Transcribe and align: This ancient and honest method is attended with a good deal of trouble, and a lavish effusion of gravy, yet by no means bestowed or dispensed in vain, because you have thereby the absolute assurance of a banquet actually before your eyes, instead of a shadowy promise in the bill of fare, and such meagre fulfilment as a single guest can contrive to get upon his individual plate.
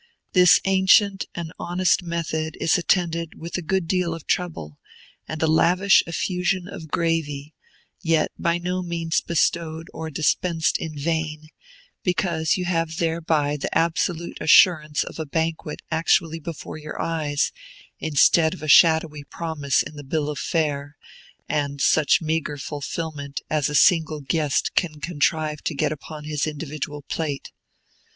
This 0.33 0.59
ancient 0.65 1.27
and 1.35 1.53
honest 1.59 2.01
method 2.01 2.57
is 2.59 2.75
attended 2.75 3.37
with 3.39 3.55
a 3.55 3.61
good 3.61 3.87
deal 3.87 4.15
of 4.15 4.25
trouble, 4.25 4.79
and 5.27 5.39
a 5.43 5.45
lavish 5.45 6.01
effusion 6.07 6.67
of 6.67 6.87
gravy, 6.87 7.53
yet 8.01 8.31
by 8.39 8.57
no 8.57 8.81
means 8.81 9.21
bestowed 9.21 9.89
or 9.93 10.09
dispensed 10.09 10.79
in 10.79 10.97
vain, 10.97 11.49
because 12.01 12.57
you 12.57 12.65
have 12.65 12.97
thereby 12.97 13.57
the 13.57 13.77
absolute 13.77 14.39
assurance 14.41 15.03
of 15.03 15.19
a 15.19 15.25
banquet 15.27 15.83
actually 15.91 16.39
before 16.39 16.79
your 16.79 16.99
eyes, 16.99 17.51
instead 17.99 18.55
of 18.55 18.63
a 18.63 18.67
shadowy 18.67 19.23
promise 19.23 19.83
in 19.83 19.95
the 19.97 20.03
bill 20.03 20.29
of 20.31 20.39
fare, 20.39 20.97
and 21.47 21.79
such 21.79 22.23
meagre 22.23 22.57
fulfilment 22.57 23.41
as 23.51 23.69
a 23.69 23.75
single 23.75 24.21
guest 24.21 24.73
can 24.73 24.99
contrive 24.99 25.61
to 25.61 25.75
get 25.75 25.91
upon 25.91 26.23
his 26.23 26.47
individual 26.47 27.03
plate. 27.03 27.51